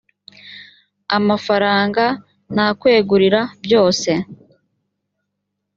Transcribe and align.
amafaranga 1.17 2.03
nta 2.53 2.67
kwegurira 2.79 3.39
byose. 3.63 4.09